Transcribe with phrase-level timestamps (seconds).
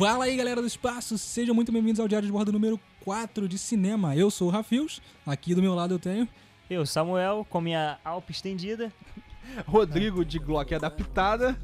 [0.00, 3.58] Fala aí, galera do espaço, sejam muito bem-vindos ao Diário de Bordo número 4 de
[3.58, 4.16] cinema.
[4.16, 6.26] Eu sou o Rafios, aqui do meu lado eu tenho.
[6.70, 8.90] Eu, Samuel, com minha alpa estendida.
[9.68, 11.54] Rodrigo de Glock adaptada.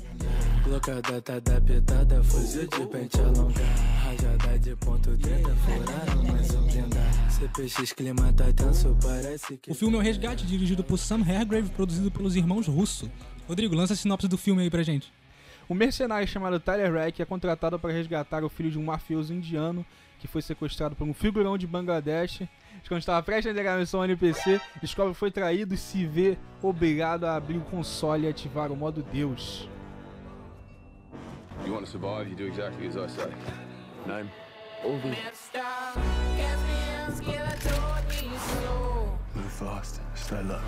[1.24, 3.64] Tá adaptada, fuzil de pente alongar.
[4.04, 7.30] Rajada de ponto 30, furaram mais um blindar.
[7.30, 9.70] CPX clima tá tenso, parece que.
[9.70, 13.10] O filme é o Resgate, dirigido por Sam Hargrave, produzido pelos irmãos Russo.
[13.48, 15.10] Rodrigo, lança a sinopse do filme aí pra gente.
[15.68, 19.84] Um mercenário chamado Tyler Rack é contratado para resgatar o filho de um mafioso indiano
[20.18, 22.42] que foi sequestrado por um figurão de Bangladesh.
[22.86, 26.06] Quando estava prestes a entregar a missão ao NPC, descobre que foi traído e se
[26.06, 29.68] vê obrigado a abrir o console e ativar o modo Deus.
[31.64, 33.32] You want to survive, you do exactly as I say.
[34.06, 34.30] Name?
[39.34, 40.60] Move fast, stay low.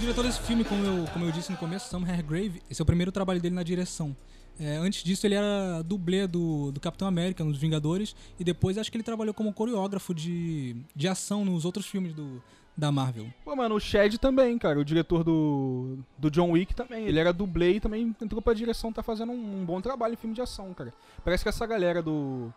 [0.00, 2.86] Diretor desse filme, como eu, como eu disse no começo, Sam Hargrave, esse é o
[2.86, 4.16] primeiro trabalho dele na direção.
[4.58, 8.90] É, antes disso, ele era dublê do, do Capitão América nos Vingadores, e depois acho
[8.90, 12.42] que ele trabalhou como coreógrafo de, de ação nos outros filmes do,
[12.74, 13.26] da Marvel.
[13.44, 17.04] Pô, mano, o Shed também, cara, o diretor do, do John Wick também.
[17.06, 20.16] Ele era dublê e também entrou pra direção, tá fazendo um, um bom trabalho em
[20.16, 20.94] filme de ação, cara.
[21.22, 22.50] Parece que essa galera do.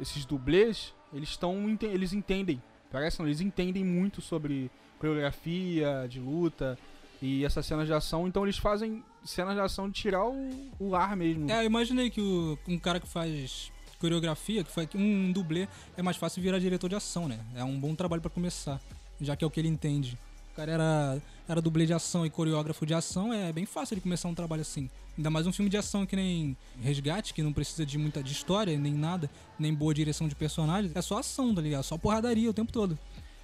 [0.00, 1.54] Esses dublês, eles estão.
[1.82, 2.62] Eles entendem.
[2.90, 4.70] Parece não, eles entendem muito sobre
[5.00, 6.78] coreografia, de luta
[7.20, 10.94] e essas cenas de ação, então eles fazem cenas de ação de tirar o, o
[10.94, 11.50] ar mesmo.
[11.50, 16.02] É, eu imaginei que o, um cara que faz coreografia, que faz um dublê, é
[16.02, 17.38] mais fácil virar diretor de ação, né?
[17.54, 18.80] É um bom trabalho pra começar,
[19.20, 20.16] já que é o que ele entende.
[20.52, 24.00] O cara era, era dublê de ação e coreógrafo de ação, é bem fácil ele
[24.00, 24.90] começar um trabalho assim.
[25.16, 28.32] Ainda mais um filme de ação que nem Resgate, que não precisa de muita de
[28.32, 30.96] história, nem nada, nem boa direção de personagens.
[30.96, 31.82] É só ação, tá ligado?
[31.82, 32.98] Só porradaria o tempo todo.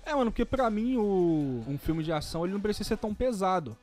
[0.07, 3.13] É, mano, porque pra mim o, um filme de ação ele não precisa ser tão
[3.13, 3.77] pesado.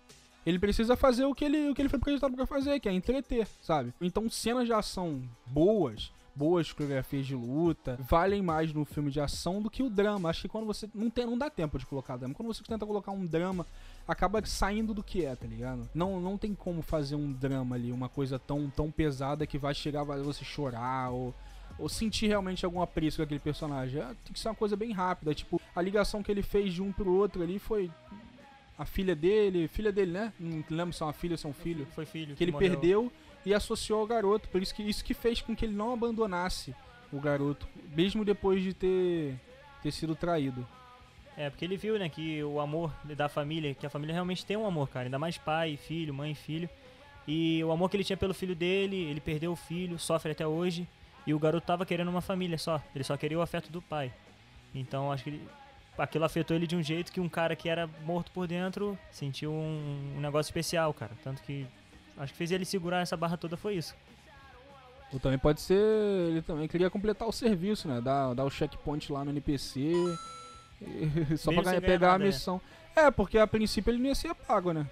[0.46, 2.94] Ele precisa fazer o que ele, o que ele foi projetado pra fazer, que é
[2.94, 3.94] entreter, sabe?
[4.00, 9.62] Então cenas de ação boas, boas coreografias de luta, valem mais no filme de ação
[9.62, 10.30] do que o drama.
[10.30, 10.90] Acho que quando você.
[10.94, 12.34] Não, tem, não dá tempo de colocar drama.
[12.34, 13.66] Quando você tenta colocar um drama,
[14.08, 15.90] acaba saindo do que é, tá ligado?
[15.94, 19.74] Não, não tem como fazer um drama ali, uma coisa tão, tão pesada que vai
[19.74, 21.34] chegar a você chorar ou
[21.78, 24.02] ou sentir realmente algum apreço com aquele personagem.
[24.02, 25.34] É, tem que ser uma coisa bem rápida.
[25.34, 27.90] Tipo, a ligação que ele fez de um pro outro ali foi
[28.78, 30.34] a filha dele, filha dele, né?
[30.40, 31.88] Não lembro se é uma filha ou se é um filho.
[31.94, 32.32] Foi filho.
[32.32, 32.72] Que, que ele morreu.
[32.72, 33.12] perdeu
[33.46, 34.50] e associou ao garoto.
[34.50, 36.76] Por isso que isso que fez com que ele não abandonasse
[37.12, 39.36] o garoto, mesmo depois de ter,
[39.82, 40.68] ter sido traído.
[41.38, 44.56] É, porque ele viu, né, que o amor da família, que a família realmente tem
[44.58, 45.06] um amor, cara.
[45.06, 46.70] Ainda mais pai, filho, mãe filho.
[47.28, 50.46] E o amor que ele tinha pelo filho dele, ele perdeu o filho, sofre até
[50.46, 50.88] hoje.
[51.26, 52.82] E o garoto tava querendo uma família só.
[52.94, 54.12] Ele só queria o afeto do pai.
[54.76, 55.48] Então acho que ele,
[55.98, 59.52] aquilo afetou ele de um jeito que um cara que era morto por dentro sentiu
[59.52, 61.12] um, um, negócio especial, cara.
[61.24, 61.66] Tanto que
[62.18, 63.96] acho que fez ele segurar essa barra toda foi isso.
[65.14, 65.78] Ou também pode ser.
[66.30, 68.02] Ele também queria completar o serviço, né?
[68.02, 69.80] Dar, dar o checkpoint lá no NPC.
[69.80, 72.26] E, só Mesmo pra ganhar, pegar a né?
[72.26, 72.60] missão.
[72.96, 74.88] É, porque a princípio ele não ia ser pago, né?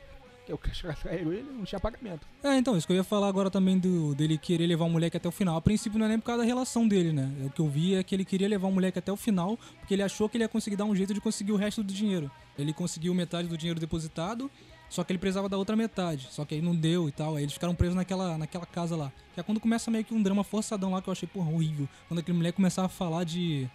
[0.46, 2.28] Porque o cara traiu ele não tinha pagamento.
[2.44, 5.16] É, então, isso que eu ia falar agora também do, dele querer levar o moleque
[5.16, 5.56] até o final.
[5.56, 7.32] A princípio não é nem por causa da relação dele, né?
[7.46, 9.94] O que eu vi é que ele queria levar o moleque até o final, porque
[9.94, 12.32] ele achou que ele ia conseguir dar um jeito de conseguir o resto do dinheiro.
[12.58, 14.50] Ele conseguiu metade do dinheiro depositado,
[14.90, 16.28] só que ele precisava da outra metade.
[16.32, 17.36] Só que aí não deu e tal.
[17.36, 19.12] Aí eles ficaram presos naquela, naquela casa lá.
[19.34, 21.88] Que é quando começa meio que um drama forçadão lá que eu achei, porra, horrível.
[22.08, 23.70] Quando aquele moleque começava a falar de.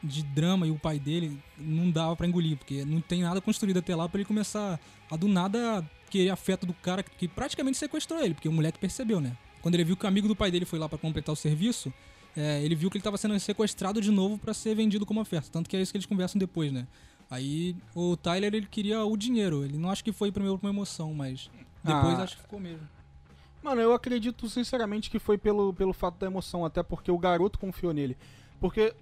[0.00, 3.78] De drama e o pai dele não dava pra engolir, porque não tem nada construído
[3.78, 4.78] até lá pra ele começar
[5.10, 9.20] a do nada querer afeto do cara que praticamente sequestrou ele, porque o moleque percebeu,
[9.20, 9.36] né?
[9.62, 11.92] Quando ele viu que o amigo do pai dele foi lá pra completar o serviço,
[12.36, 15.48] é, ele viu que ele tava sendo sequestrado de novo pra ser vendido como oferta.
[15.50, 16.86] Tanto que é isso que eles conversam depois, né?
[17.30, 19.64] Aí o Tyler ele queria o dinheiro.
[19.64, 21.50] Ele não acho que foi primeiro uma emoção, mas
[21.84, 22.22] depois Ah.
[22.22, 22.88] acho que ficou mesmo.
[23.62, 27.58] Mano, eu acredito sinceramente que foi pelo, pelo fato da emoção, até porque o garoto
[27.58, 28.16] confiou nele.
[28.60, 28.94] Porque,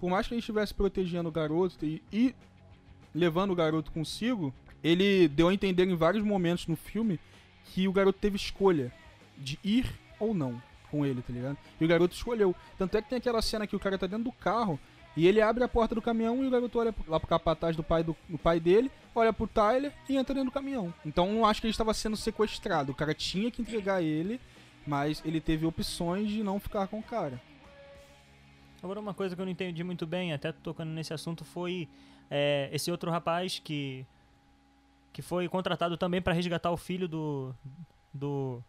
[0.00, 2.34] por mais que ele estivesse protegendo o garoto e, e
[3.14, 4.52] levando o garoto consigo,
[4.82, 7.18] ele deu a entender em vários momentos no filme
[7.64, 8.92] que o garoto teve escolha
[9.36, 9.86] de ir
[10.18, 10.60] ou não
[10.90, 11.58] com ele, tá ligado?
[11.80, 12.54] E o garoto escolheu.
[12.78, 14.78] Tanto é que tem aquela cena que o cara tá dentro do carro
[15.16, 17.82] e ele abre a porta do caminhão e o garoto olha lá pro capataz do
[17.82, 20.92] pai, do, do pai dele, olha pro Tyler e entra dentro do caminhão.
[21.04, 22.92] Então eu acho que ele estava sendo sequestrado.
[22.92, 24.40] O cara tinha que entregar ele,
[24.86, 27.40] mas ele teve opções de não ficar com o cara.
[28.82, 31.88] Agora uma coisa que eu não entendi muito bem, até tocando nesse assunto, foi
[32.30, 34.06] é, esse outro rapaz que
[35.12, 37.54] que foi contratado também para resgatar o filho do
[38.12, 38.62] do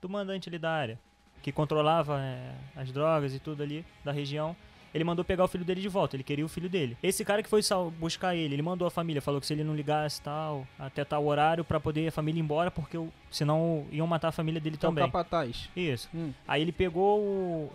[0.00, 0.98] do mandante ali da área,
[1.42, 4.54] que controlava é, as drogas e tudo ali da região.
[4.92, 6.96] ele mandou pegar o filho dele de volta, ele queria o filho dele.
[7.02, 7.60] Esse cara que foi
[7.98, 11.24] buscar ele, ele mandou a família, falou que se ele não ligasse tal, até tal
[11.26, 12.96] horário pra poder a família ir embora, porque
[13.30, 15.04] senão iam matar a família dele Que é o também.
[15.06, 15.68] capataz.
[15.74, 16.08] Isso.
[16.14, 16.32] Hum.
[16.46, 17.72] Aí ele pegou o.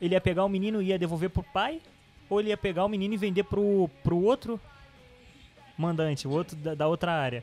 [0.00, 1.80] Ele ia pegar o menino e ia devolver pro pai?
[2.30, 4.58] Ou ele ia pegar o menino e vender pro, pro outro
[5.76, 7.42] mandante, o outro da, da outra área?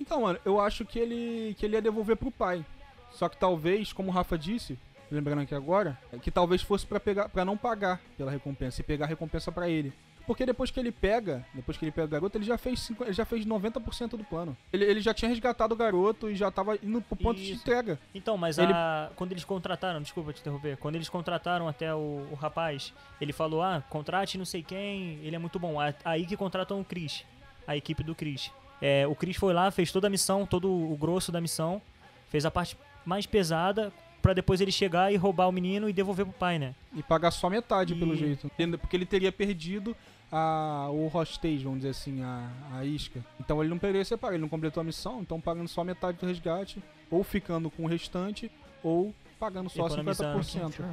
[0.00, 2.64] Então, mano, eu acho que ele, que ele ia devolver pro pai.
[3.12, 4.78] Só que talvez, como o Rafa disse,
[5.10, 9.06] lembrando aqui agora, que talvez fosse pra pegar para não pagar pela recompensa e pegar
[9.06, 9.92] a recompensa pra ele.
[10.26, 13.04] Porque depois que ele pega, depois que ele pega o garoto, ele já fez, 50
[13.06, 14.54] ele já fez 90% do plano.
[14.70, 17.62] Ele, ele já tinha resgatado o garoto e já tava indo pro ponto de Isso.
[17.62, 17.98] entrega.
[18.14, 22.28] Então, mas Ele- a- quando eles contrataram, desculpa te interromper, quando eles contrataram até o,
[22.30, 25.76] o rapaz, ele falou: ah, contrate não sei quem, ele é muito bom.
[26.04, 27.24] Aí que contratam o Chris,
[27.68, 28.50] a equipe do Chris.
[28.82, 31.80] É, o Chris foi lá, fez toda a missão, todo o grosso da missão,
[32.28, 36.26] fez a parte mais pesada pra depois ele chegar e roubar o menino e devolver
[36.26, 36.74] pro pai, né?
[36.92, 38.50] E pagar só metade, pelo E- jeito.
[38.80, 39.96] Porque ele teria perdido
[40.30, 43.24] a, o hostage, vamos dizer assim, a, a isca.
[43.38, 46.26] Então ele não poderia separar, ele não completou a missão, então pagando só metade do
[46.26, 48.50] resgate, ou ficando com o restante,
[48.82, 50.40] ou pagando só Economizando.
[50.40, 50.84] 50%.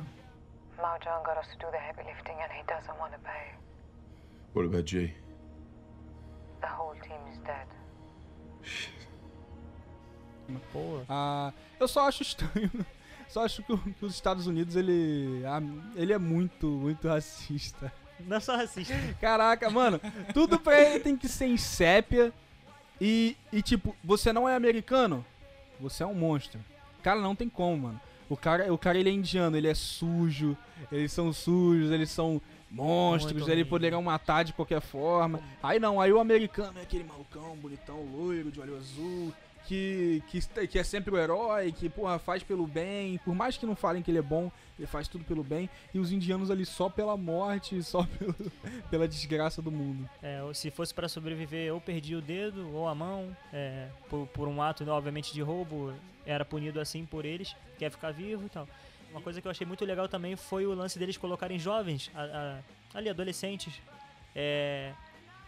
[0.77, 3.55] Mao Zedong got us to do the heavy lifting and he doesn't want to pay.
[4.53, 5.13] What about Jay?
[6.61, 7.67] The whole team is dead.
[10.71, 12.71] Pô, Ah, eu só acho estranho.
[13.27, 15.59] Só acho que, que os Estados Unidos, ele, ah,
[15.95, 17.91] ele é muito, muito racista.
[18.21, 18.93] não é só racista.
[19.19, 19.99] Caraca, mano,
[20.31, 22.31] tudo pra ele tem que ser em sépia.
[23.01, 25.25] E, e tipo, você não é americano?
[25.79, 26.59] Você é um monstro.
[27.01, 28.01] Cara, não tem como, mano.
[28.29, 30.55] O cara, o cara ele é indiano, ele é sujo,
[30.91, 32.39] eles são sujos, eles são
[32.75, 33.69] monstros, Muito horrível.
[33.69, 35.39] poderiam matar de qualquer forma.
[35.63, 39.33] Aí não, aí o americano é aquele malucão, bonitão, loiro, de olho azul,
[39.65, 43.17] que, que, que é sempre o herói, que, porra, faz pelo bem.
[43.19, 45.69] Por mais que não falem que ele é bom, ele faz tudo pelo bem.
[45.93, 48.35] E os indianos ali só pela morte, só pelo,
[48.89, 50.07] pela desgraça do mundo.
[50.21, 54.47] É, se fosse pra sobreviver, ou perdia o dedo ou a mão, é, por, por
[54.47, 55.93] um ato, obviamente, de roubo,
[56.25, 58.67] era punido assim por eles, quer ficar vivo e tal.
[59.15, 62.23] Uma coisa que eu achei muito legal também foi o lance deles colocarem jovens, a-
[62.93, 63.73] a- ali, adolescentes,
[64.35, 64.91] é,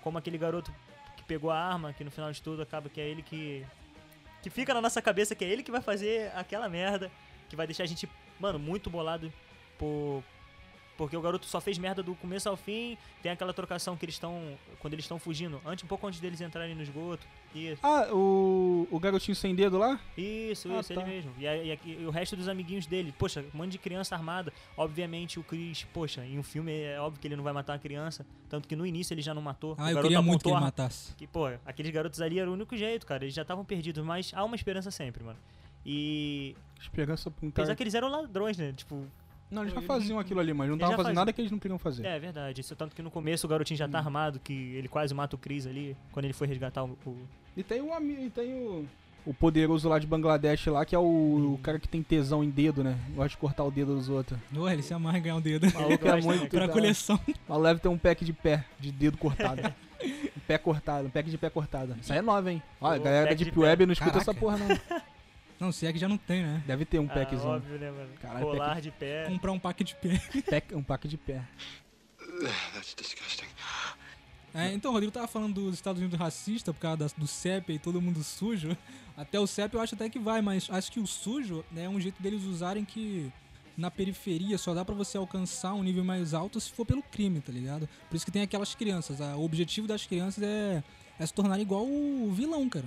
[0.02, 0.74] como aquele garoto
[1.18, 3.66] que pegou a arma, que no final de tudo acaba que é ele que.
[4.42, 7.12] que fica na nossa cabeça que é ele que vai fazer aquela merda,
[7.50, 8.08] que vai deixar a gente,
[8.40, 9.32] mano, muito bolado
[9.78, 10.24] por.
[10.98, 12.98] Porque o garoto só fez merda do começo ao fim.
[13.22, 14.58] Tem aquela trocação que eles estão.
[14.80, 17.26] Quando eles estão fugindo, antes, um pouco antes deles entrarem no esgoto.
[17.54, 20.00] Isso, Ah, o, o garotinho sem dedo lá?
[20.18, 21.02] isso, Ah, isso tá.
[21.02, 21.34] ele mesmo.
[21.38, 23.14] E, e aqui- e o resto dos amiguinhos dele.
[23.18, 24.52] Poxa, um monte de criança armada.
[24.76, 27.80] Obviamente o Chris, poxa, em um filme é óbvio que ele não vai matar a
[27.80, 28.26] criança.
[28.50, 29.76] Tanto que no início ele já não matou.
[29.78, 31.14] Ah, o eu garoto queria muito que ele matasse.
[31.16, 33.24] que, pô, aqueles garotos ali era o único jeito, cara.
[33.24, 35.38] Eles já estavam perdidos, mas há uma esperança sempre, mano.
[35.86, 36.56] E.
[36.80, 37.76] Esperança pra um Apesar cara.
[37.76, 38.74] que eles eram ladrões, né?
[38.74, 39.06] Tipo,
[39.50, 41.20] Não, eles já faziam aquilo ali, mas não estavam fazendo fazia.
[41.22, 42.06] nada que eles não queriam fazer.
[42.06, 42.60] É verdade.
[42.62, 45.40] Isso tanto que no começo o garotinho já tá armado, que ele quase mata o
[45.40, 46.98] Chris ali, quando ele foi resgatar o.
[47.06, 47.18] o-
[47.56, 48.86] E tem o ami- e tem o.
[49.26, 51.02] O poderoso lá de Bangladesh lá, que é o,
[51.56, 52.98] o cara que tem tesão em dedo, né?
[53.14, 54.40] Gosta de cortar o dedo dos outros.
[54.56, 55.68] Ué, ele se amarra em ganhar um dedo.
[55.74, 57.20] maluco é muito- pra coleção.
[57.48, 59.62] Mas leve tem um pack de pé, de dedo cortado.
[60.02, 61.94] um pé cortado, um pack de pé cortado.
[62.02, 62.62] Isso aí é nova, hein?
[62.80, 63.66] Olha, a galera da pack de Deep pé.
[63.66, 64.32] Web não escuta Caraca.
[64.32, 64.68] essa porra, não.
[65.60, 66.64] Não, se é que já não tem, né?
[66.68, 67.50] Deve ter um Ah, packzinho.
[67.50, 68.10] óbvio, né, mano?
[68.22, 69.26] Caralho, Colar pack- de pé.
[69.28, 70.22] Comprar um pack de pé.
[70.50, 71.44] Pack- um pack de pé.
[72.74, 73.46] That's disgusting.
[74.54, 77.74] É, então, o Rodrigo tava falando dos Estados Unidos racista por causa das- do CEP
[77.74, 78.76] e todo mundo sujo.
[79.16, 81.90] Até o CEP eu acho até que vai, mas acho que o sujo né, é
[81.90, 83.32] um jeito deles usarem que
[83.76, 87.40] na periferia só dá pra você alcançar um nível mais alto se for pelo crime,
[87.42, 87.88] tá ligado?
[88.10, 89.22] Por isso que tem aquelas crianças.
[89.22, 90.84] ah, O objetivo das crianças é,
[91.20, 92.86] é se tornar igual o vilão, cara.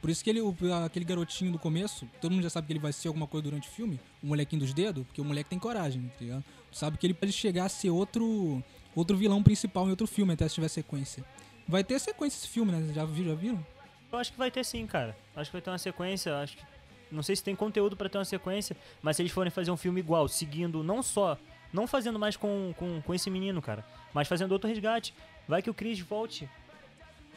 [0.00, 0.40] Por isso que ele,
[0.84, 3.68] aquele garotinho do começo, todo mundo já sabe que ele vai ser alguma coisa durante
[3.68, 6.42] o filme, o molequinho dos dedos, porque o moleque tem coragem, tá?
[6.72, 8.62] Sabe que ele pode chegar a ser outro
[8.94, 11.24] outro vilão principal em outro filme, até se tiver sequência.
[11.68, 12.92] Vai ter sequência esse filme, né?
[12.92, 13.64] Já, já viram?
[14.12, 15.16] Eu acho que vai ter sim, cara.
[15.36, 16.36] Acho que vai ter uma sequência.
[16.38, 16.64] Acho que.
[17.10, 19.76] Não sei se tem conteúdo pra ter uma sequência, mas se eles forem fazer um
[19.76, 21.38] filme igual, seguindo não só.
[21.72, 25.14] Não fazendo mais com, com, com esse menino, cara, mas fazendo outro resgate.
[25.46, 26.48] Vai que o Chris volte.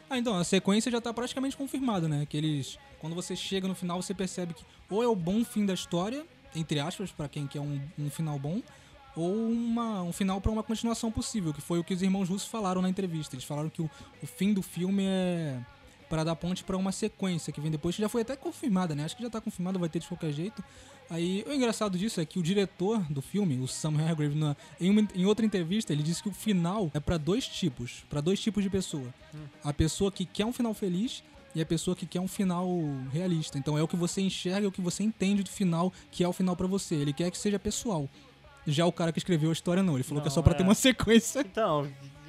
[0.08, 2.26] Ah, então, a sequência já tá praticamente confirmada, né?
[2.26, 2.78] Que eles.
[3.00, 6.24] Quando você chega no final, você percebe que ou é o bom fim da história,
[6.54, 8.62] entre aspas, pra quem quer um, um final bom,
[9.16, 12.48] ou uma, um final pra uma continuação possível, que foi o que os irmãos russos
[12.48, 13.34] falaram na entrevista.
[13.34, 13.90] Eles falaram que o,
[14.22, 15.60] o fim do filme é
[16.08, 19.04] para dar ponte pra uma sequência que vem depois, que já foi até confirmada, né?
[19.04, 20.62] Acho que já tá confirmada, vai ter de qualquer jeito.
[21.10, 24.90] Aí, o engraçado disso é que o diretor do filme, o Sam Hargrave, na- em,
[24.90, 28.40] uma- em outra entrevista, ele disse que o final é pra dois tipos, pra dois
[28.40, 29.12] tipos de pessoa.
[29.62, 31.22] A pessoa que quer um final feliz
[31.54, 32.66] e a pessoa que quer um final
[33.12, 33.58] realista.
[33.58, 36.28] Então é o que você enxerga, é o que você entende do final, que é
[36.28, 36.94] o final pra você.
[36.96, 38.08] Ele quer que seja pessoal.
[38.66, 40.52] Já o cara que escreveu a história não, ele falou que é Não, só pra
[40.54, 40.56] é.
[40.56, 41.40] ter uma sequência.
[41.40, 41.86] Então,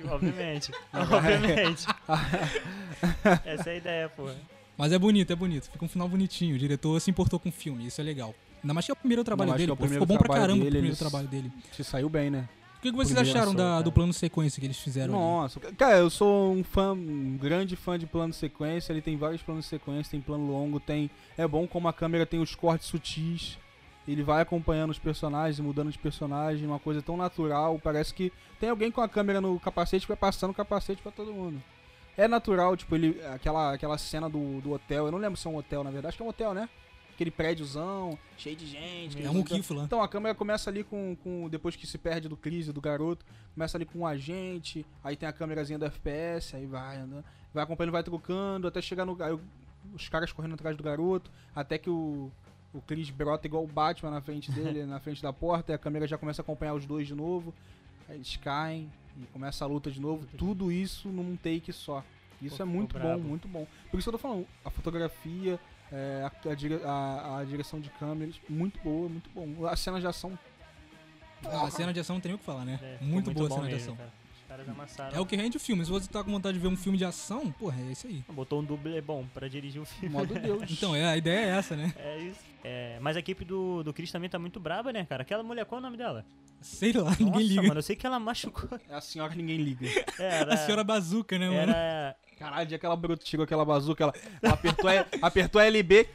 [0.09, 0.69] obviamente.
[0.93, 1.85] obviamente.
[3.45, 4.29] Essa é a ideia, pô.
[4.77, 5.71] Mas é bonito, é bonito.
[5.71, 6.55] Fica um final bonitinho.
[6.55, 8.35] O diretor se importou com o filme, isso é legal.
[8.65, 9.83] Ainda mais que é o primeiro trabalho dele, é o pô.
[9.83, 11.51] primeiro Ficou bom pra caramba o dele, primeiro eles- trabalho dele.
[11.71, 12.49] Se saiu bem, né?
[12.77, 15.23] O que, que vocês Primeira acharam da- do plano sequência que eles fizeram ali?
[15.23, 18.91] Nossa, cara, eu sou um fã, um grande fã de plano sequência.
[18.91, 21.09] Ele tem vários planos de sequência, tem plano longo, tem.
[21.37, 23.57] É bom como a câmera tem os cortes sutis.
[24.07, 27.79] Ele vai acompanhando os personagens, mudando de personagem, uma coisa tão natural.
[27.83, 31.11] Parece que tem alguém com a câmera no capacete que vai passando o capacete pra
[31.11, 31.61] todo mundo.
[32.17, 33.19] É natural, tipo, ele.
[33.33, 35.05] Aquela, aquela cena do, do hotel.
[35.07, 36.69] Eu não lembro se é um hotel, na verdade, acho que é um hotel, né?
[37.15, 39.23] Aquele prédiozão, cheio de gente.
[39.23, 39.85] É um Muquifo lá.
[39.85, 41.47] Então a câmera começa ali com, com.
[41.47, 45.15] Depois que se perde do Cris e do garoto, começa ali com um agente, aí
[45.15, 47.23] tem a câmerazinha do FPS, aí vai andando.
[47.53, 49.15] Vai acompanhando, vai trocando, até chegar no.
[49.23, 49.37] Aí
[49.93, 52.29] os caras correndo atrás do garoto, até que o.
[52.73, 55.77] O Chris brota igual o Batman na frente dele, na frente da porta, e a
[55.77, 57.53] câmera já começa a acompanhar os dois de novo.
[58.09, 60.27] Aí eles caem e começa a luta de novo.
[60.37, 62.03] Tudo isso num take só.
[62.41, 63.65] Isso Pô, é muito bom, muito bom.
[63.89, 65.57] Por isso que eu tô falando, a fotografia,
[65.91, 66.31] é, a,
[66.89, 69.65] a a- a direção de câmeras, muito boa, muito bom.
[69.67, 70.37] As cenas de ação.
[71.45, 72.79] Ah, a cena de ação não tem nem o que falar, né?
[72.81, 73.95] É, ficou muito, boa a cena de mesmo, ação.
[73.97, 74.09] cara.
[74.41, 75.17] Os caras amassaram.
[75.17, 75.83] É o que rende o filme.
[75.85, 78.23] Se você tá com vontade de ver um filme de ação, porra, é isso aí.
[78.29, 80.09] Botou um dublê bom pra dirigir o filme.
[80.15, 80.63] Modo Deus.
[80.71, 81.93] Então, é, a ideia é essa, né?
[81.99, 82.54] É isso.
[82.67, 85.21] É, mas a equipe do, do Chris também tá muito braba, né, cara?
[85.21, 86.25] Aquela mulher, qual é o nome dela?
[86.61, 87.61] Sei lá, ninguém Nossa, liga.
[87.61, 88.79] mano, eu sei que ela machucou.
[88.89, 89.87] É a senhora que ninguém liga.
[90.17, 91.71] Era, A senhora bazuca, né, mano?
[91.71, 92.15] Era.
[92.39, 94.13] Caralho, de aquela bruta tirou aquela bazuca, ela
[94.51, 96.09] apertou, a- apertou a LB.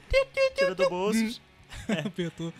[0.57, 1.40] Tira do bolso.
[2.04, 2.52] Apertou.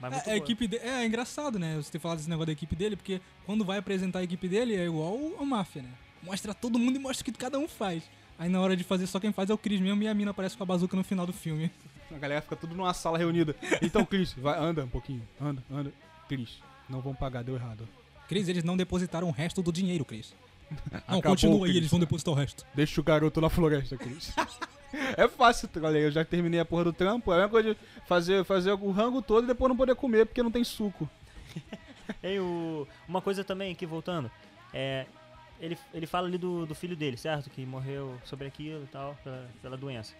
[0.00, 0.76] Mas muito É, a equipe de...
[0.78, 1.76] é, é engraçado, né?
[1.76, 4.76] Você ter falado esse negócio da equipe dele, porque quando vai apresentar a equipe dele
[4.76, 5.88] é igual a máfia, né?
[6.22, 8.04] Mostra todo mundo e mostra o que cada um faz.
[8.38, 10.30] Aí na hora de fazer só quem faz é o Chris mesmo e a mina
[10.30, 11.70] aparece com a bazuca no final do filme.
[12.12, 13.54] A galera fica tudo numa sala reunida.
[13.80, 15.22] Então, Cris, vai, anda um pouquinho.
[15.40, 15.92] Anda, anda.
[16.28, 17.88] Cris, não vão pagar, deu errado.
[18.28, 20.34] Cris, eles não depositaram o resto do dinheiro, Cris.
[20.90, 21.76] Não, Acabou, continua aí, Chris.
[21.76, 22.66] eles vão depositar o resto.
[22.74, 24.32] Deixa o garoto na floresta, Cris.
[25.16, 26.06] é fácil, galera.
[26.06, 27.30] Eu já terminei a porra do trampo.
[27.32, 30.24] É a mesma coisa de fazer, fazer o rango todo e depois não poder comer
[30.24, 31.08] porque não tem suco.
[32.22, 32.88] Ei, o...
[33.06, 34.30] Uma coisa também aqui, voltando.
[34.72, 35.06] É.
[35.60, 37.48] Ele, ele fala ali do, do filho dele, certo?
[37.48, 40.14] Que morreu sobre aquilo e tal, pela, pela doença.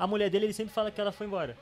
[0.00, 1.56] A mulher dele, ele sempre fala que ela foi embora.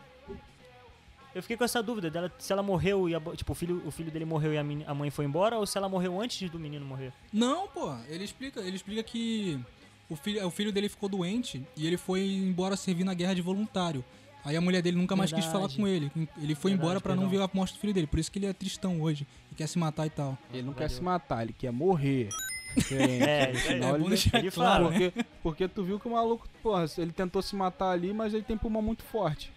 [1.35, 3.90] Eu fiquei com essa dúvida dela, se ela morreu e a, tipo, o filho, o
[3.90, 6.59] filho dele morreu e a, a mãe foi embora, ou se ela morreu antes do
[6.59, 7.12] menino morrer.
[7.33, 9.61] Não, pô, ele explica, ele explica que
[10.09, 13.42] o filho, o filho dele ficou doente e ele foi embora servir na guerra de
[13.42, 14.04] voluntário.
[14.45, 15.76] Aí a mulher dele nunca mais quis falar Verdade.
[15.76, 16.12] com ele.
[16.40, 18.07] Ele foi Verdade, embora pra não ver a morte do filho dele.
[18.07, 20.38] Por isso que ele é tristão hoje e quer se matar e tal.
[20.52, 20.97] Ele não quer valeu.
[20.97, 22.30] se matar, ele quer morrer.
[22.94, 23.75] É, isso aí.
[23.75, 25.11] Senão É bom deixar ele claro, né?
[25.11, 28.42] porque, porque tu viu que o maluco, porra, ele tentou se matar ali, mas ele
[28.44, 29.52] tem pulmão muito forte.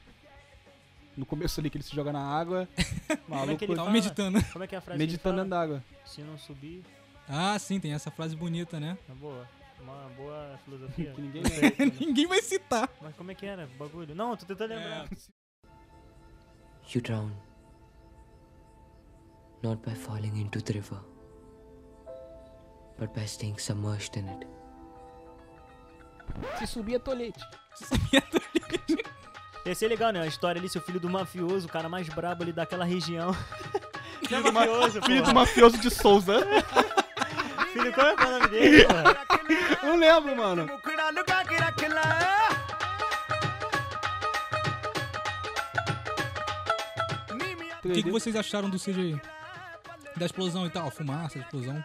[1.15, 2.67] No começo ali que ele se joga na água,
[3.27, 3.91] maluco que ele Tava fala?
[3.91, 4.43] meditando.
[4.51, 5.83] Como é que é a frase meditando dentro fala?
[6.05, 6.83] Se não subir,
[7.27, 8.97] Ah, sim, tem essa frase bonita, né?
[9.09, 9.47] é boa.
[9.81, 11.11] Uma boa filosofia.
[11.15, 12.89] Que ninguém sei, Ninguém vai citar.
[13.01, 14.13] Mas como é que era o bagulho?
[14.15, 15.09] Não, tô tentando lembrar.
[16.93, 17.31] You drown
[19.63, 20.99] not by falling into the river,
[23.01, 24.47] but by staying submerged in it.
[26.59, 27.43] Se subir é tolete.
[29.65, 30.21] Ia ser legal, né?
[30.21, 33.35] A história ali, seu filho do mafioso, o cara mais brabo ali daquela região.
[34.31, 36.37] É do ma- mafioso, Filho do mafioso de Souza.
[37.73, 38.85] Filho, qual é o nome dele?
[39.83, 40.69] Não lembro, mano.
[47.83, 49.19] O que, que vocês acharam do CGI?
[50.15, 51.83] Da explosão e tal, fumaça, explosão.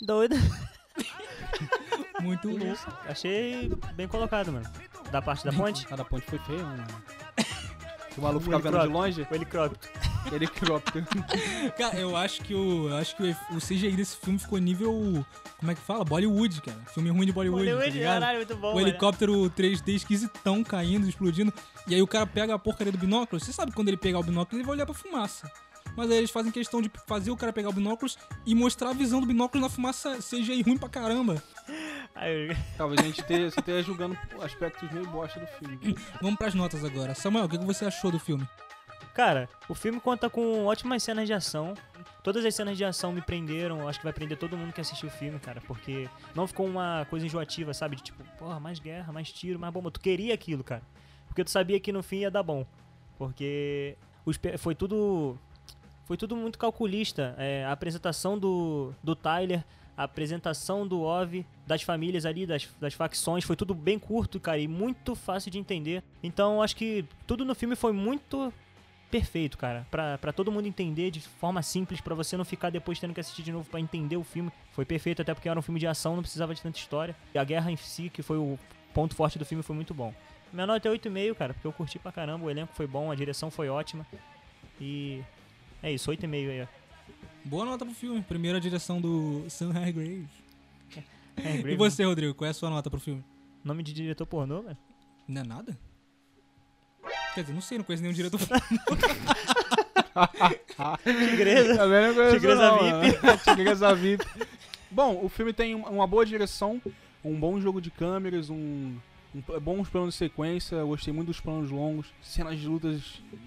[0.00, 0.36] Doido.
[2.20, 2.92] Muito louco.
[3.08, 4.68] Achei bem colocado, mano.
[5.10, 5.86] Da parte da ponte.
[5.86, 6.86] Cada ponte foi feio, mano.
[8.16, 9.92] O maluco ficava vendo de longe, O helicóptero.
[10.34, 11.06] helicóptero.
[11.78, 12.88] Cara, eu acho que o.
[12.88, 15.24] eu acho que o, CGI desse filme ficou nível.
[15.60, 16.04] Como é que fala?
[16.04, 16.78] Bollywood, cara.
[16.92, 17.64] Filme ruim de Bollywood.
[17.64, 18.20] tá Hollywood, ligado?
[18.20, 18.88] caralho, muito bom, o mano.
[18.88, 21.52] helicóptero 3D esquisitão caindo, explodindo.
[21.86, 23.38] E aí o cara pega a porcaria do binóculo.
[23.38, 25.48] Você sabe que quando ele pegar o binóculo, ele vai olhar pra fumaça.
[25.98, 28.08] Mas aí eles fazem questão de fazer o cara pegar o binóculo
[28.46, 31.42] e mostrar a visão do binóculo na fumaça CGI ruim pra caramba.
[32.76, 35.96] Talvez a gente esteja, esteja julgando aspectos meio bosta do filme.
[36.22, 37.16] Vamos pras notas agora.
[37.16, 38.48] Samuel, o que você achou do filme?
[39.12, 41.74] Cara, o filme conta com ótimas cenas de ação.
[42.22, 43.80] Todas as cenas de ação me prenderam.
[43.80, 45.60] Eu acho que vai prender todo mundo que assistiu o filme, cara.
[45.62, 47.96] Porque não ficou uma coisa enjoativa, sabe?
[47.96, 49.90] De tipo, porra, mais guerra, mais tiro, mais bomba.
[49.90, 50.82] Tu queria aquilo, cara.
[51.26, 52.64] Porque tu sabia que no fim ia dar bom.
[53.18, 53.96] Porque
[54.28, 55.38] os foi tudo.
[56.08, 57.34] Foi tudo muito calculista.
[57.36, 59.62] É, a apresentação do, do Tyler,
[59.94, 64.58] a apresentação do Ov, das famílias ali, das, das facções, foi tudo bem curto, cara,
[64.58, 66.02] e muito fácil de entender.
[66.22, 68.50] Então acho que tudo no filme foi muito
[69.10, 69.86] perfeito, cara.
[69.90, 73.20] Pra, pra todo mundo entender de forma simples, pra você não ficar depois tendo que
[73.20, 74.50] assistir de novo pra entender o filme.
[74.72, 77.14] Foi perfeito, até porque era um filme de ação, não precisava de tanta história.
[77.34, 78.58] E a guerra em si, que foi o
[78.94, 80.14] ponto forte do filme, foi muito bom.
[80.54, 83.14] Minha nota é 8,5, cara, porque eu curti pra caramba, o elenco foi bom, a
[83.14, 84.06] direção foi ótima.
[84.80, 85.22] E
[85.82, 86.66] é isso, 8,5 aí, ó.
[87.44, 88.20] Boa nota pro filme.
[88.22, 90.26] Primeira direção do Sam Hargrave.
[91.40, 93.24] É, E você, Rodrigo, qual é a sua nota pro filme?
[93.62, 94.76] Nome de diretor pornô, velho?
[95.28, 95.78] Não é nada?
[97.32, 98.40] Quer dizer, não sei, não conheço nenhum diretor.
[101.04, 101.76] Tigresa.
[101.76, 103.14] Também não conheço Tigresa não, mano.
[103.44, 104.24] Tigresa VIP.
[104.90, 106.80] Bom, o filme tem um- uma boa direção,
[107.24, 108.96] um bom jogo de câmeras, um,
[109.34, 110.76] um- bons planos de sequência.
[110.76, 113.00] Eu gostei muito dos planos longos, cenas de lutas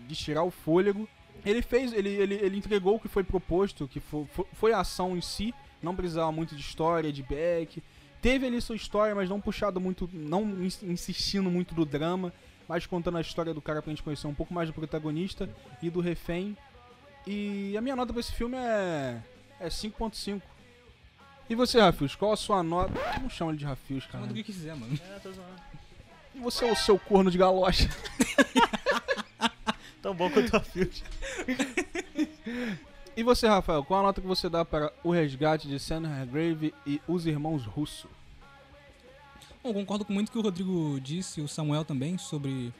[0.07, 1.07] de tirar o fôlego.
[1.45, 5.17] Ele fez, ele, ele, ele entregou o que foi proposto, que foi, foi, a ação
[5.17, 5.53] em si.
[5.81, 7.81] Não precisava muito de história, de back.
[8.21, 12.31] Teve ali sua história, mas não puxado muito, não ins- insistindo muito do drama,
[12.67, 15.49] mas contando a história do cara pra gente conhecer um pouco mais do protagonista
[15.81, 16.55] e do refém.
[17.25, 19.19] E a minha nota pra esse filme é.
[19.59, 20.41] é 5.5.
[21.49, 22.93] E você, Rafios, qual a sua nota?
[23.19, 24.19] Não chama ele de Rafios, cara.
[24.19, 24.97] Chama do que quiser, mano.
[25.15, 25.49] É, tô zoando.
[26.35, 27.89] E você é o seu corno de galocha.
[30.01, 31.03] Tão bom quanto a Field.
[33.15, 36.73] E você, Rafael, qual a nota que você dá para o resgate de Sam Hargrave
[36.87, 38.07] e os irmãos Russo?
[39.61, 42.73] Bom, concordo com muito o que o Rodrigo disse, o Samuel também, sobre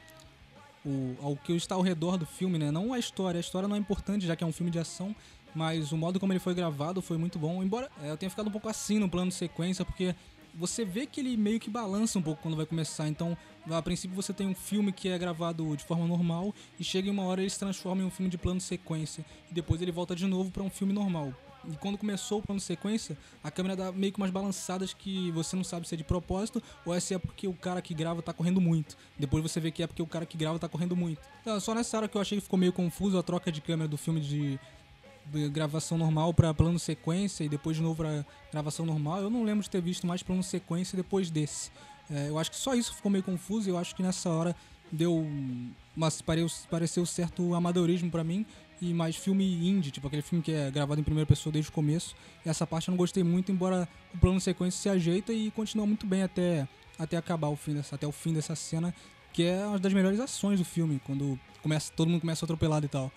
[0.84, 2.70] o, ao que está ao redor do filme, né?
[2.70, 5.14] Não a história, a história não é importante, já que é um filme de ação,
[5.54, 7.62] mas o modo como ele foi gravado foi muito bom.
[7.62, 10.14] Embora é, eu tenha ficado um pouco assim no plano de sequência, porque
[10.54, 13.06] você vê que ele meio que balança um pouco quando vai começar.
[13.06, 13.36] Então,
[13.70, 17.10] a princípio você tem um filme que é gravado de forma normal e chega em
[17.10, 20.16] uma hora ele se transforma em um filme de plano sequência e depois ele volta
[20.16, 21.32] de novo para um filme normal.
[21.70, 25.54] E quando começou o plano sequência, a câmera dá meio que umas balançadas que você
[25.54, 28.20] não sabe se é de propósito ou é se é porque o cara que grava
[28.20, 28.96] tá correndo muito.
[29.18, 31.20] Depois você vê que é porque o cara que grava tá correndo muito.
[31.40, 33.88] Então, só nessa hora que eu achei que ficou meio confuso a troca de câmera
[33.88, 34.58] do filme de,
[35.52, 39.20] gravação normal pra plano sequência e depois de novo pra gravação normal.
[39.20, 41.70] Eu não lembro de ter visto mais plano sequência depois desse.
[42.10, 44.54] É, eu acho que só isso ficou meio confuso eu acho que nessa hora
[44.90, 45.26] deu.
[45.96, 48.46] Mas pareceu, pareceu certo amadorismo pra mim
[48.80, 51.72] e mais filme indie, tipo aquele filme que é gravado em primeira pessoa desde o
[51.72, 52.16] começo.
[52.44, 55.86] E essa parte eu não gostei muito, embora o plano sequência se ajeita e continua
[55.86, 56.66] muito bem até,
[56.98, 58.92] até acabar o fim dessa, até o fim dessa cena,
[59.32, 62.88] que é uma das melhores ações do filme, quando começa, todo mundo começa atropelado e
[62.88, 63.12] tal.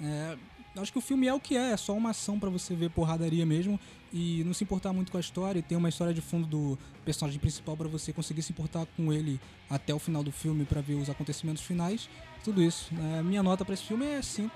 [0.00, 0.36] É,
[0.76, 2.90] acho que o filme é o que é, é só uma ação pra você ver
[2.90, 3.78] porradaria mesmo
[4.12, 6.78] e não se importar muito com a história e ter uma história de fundo do
[7.04, 10.80] personagem principal pra você conseguir se importar com ele até o final do filme pra
[10.80, 12.08] ver os acontecimentos finais.
[12.44, 12.90] Tudo isso.
[13.18, 14.50] É, minha nota pra esse filme é 5.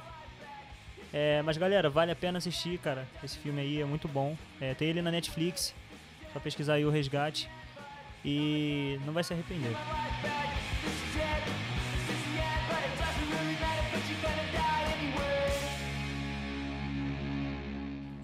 [1.13, 3.09] É, mas galera, vale a pena assistir, cara.
[3.23, 4.37] Esse filme aí é muito bom.
[4.61, 5.75] É, tem ele na Netflix.
[6.33, 7.49] Só pesquisar aí o resgate.
[8.25, 9.77] E não vai se arrepender.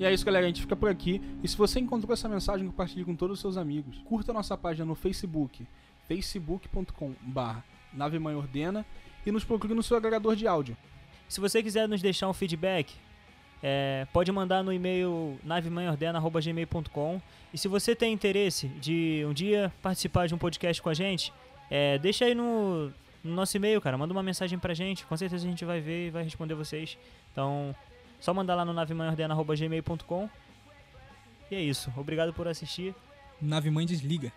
[0.00, 0.46] E é isso, galera.
[0.46, 1.20] A gente fica por aqui.
[1.42, 3.98] E se você encontrou essa mensagem, compartilhe com todos os seus amigos.
[4.06, 5.66] Curta nossa página no Facebook,
[6.08, 7.58] facebook.com.br
[7.92, 8.86] Nave Mãe Ordena
[9.26, 10.74] e nos procure no seu agregador de áudio.
[11.28, 12.94] Se você quiser nos deixar um feedback,
[13.62, 17.20] é, pode mandar no e-mail navemanhordena.gmail.com
[17.52, 21.30] E se você tem interesse de um dia participar de um podcast com a gente,
[21.70, 22.90] é, deixa aí no,
[23.22, 23.98] no nosso e-mail, cara.
[23.98, 25.04] Manda uma mensagem pra gente.
[25.04, 26.96] Com certeza a gente vai ver e vai responder vocês.
[27.32, 27.76] Então,
[28.20, 30.28] só mandar lá no navemanhordena.gmail.com
[31.50, 31.92] E é isso.
[31.96, 32.94] Obrigado por assistir.
[33.40, 34.32] Nave Mãe desliga.